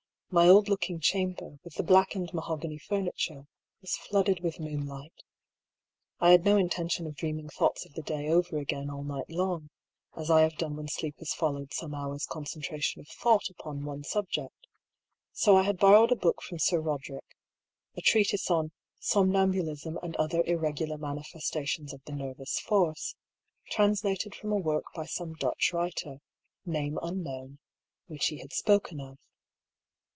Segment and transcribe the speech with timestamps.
[0.33, 3.47] My old looking chamber, with the blackened mahogany furni ture,
[3.81, 5.23] was flooded with moonlight.
[6.21, 9.69] I had no intention of dreaming thoughts of the day over again all night long,
[10.15, 14.05] as I have done when sleep has followed some hours' concentration of thought on one
[14.05, 14.55] subject;
[15.33, 17.35] so I had borrowed a book from Sir Roderick—
[17.97, 18.71] a treatise on"
[19.11, 23.15] Somnambulism and other irregular manifestations of the Nervous Force,"
[23.69, 26.19] translated from a work by some Dutch writer,
[26.65, 27.59] name unknown,
[28.07, 29.17] which he had spoken of.